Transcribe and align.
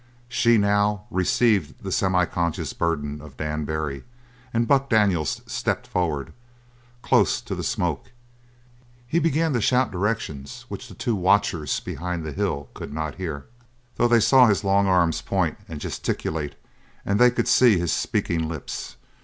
She, 0.29 0.57
now, 0.57 1.03
received 1.11 1.83
the 1.83 1.91
semi 1.91 2.25
conscious 2.25 2.73
burden 2.73 3.21
of 3.21 3.37
Dan 3.37 3.65
Barry, 3.65 4.03
and 4.51 4.67
Buck 4.67 4.89
Daniels 4.89 5.43
stepped 5.45 5.85
forward, 5.85 6.33
close 7.03 7.39
to 7.41 7.53
the 7.53 7.61
smoke. 7.63 8.05
He 9.05 9.19
began 9.19 9.53
to 9.53 9.61
shout 9.61 9.91
directions 9.91 10.65
which 10.69 10.87
the 10.87 10.95
two 10.95 11.13
watchers 11.13 11.79
behind 11.79 12.25
the 12.25 12.31
hill 12.31 12.67
could 12.73 12.91
not 12.91 13.13
hear, 13.17 13.45
though 13.97 14.07
they 14.07 14.19
saw 14.19 14.47
his 14.47 14.63
long 14.63 14.87
arms 14.87 15.21
point 15.21 15.59
and 15.69 15.79
gesticulate 15.79 16.55
and 17.05 17.19
they 17.19 17.29
could 17.29 17.47
see 17.47 17.77
his 17.77 17.93
speaking 17.93 18.47
lips. 18.49 18.95